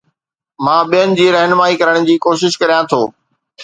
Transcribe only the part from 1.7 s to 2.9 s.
ڪرڻ جي ڪوشش ڪريان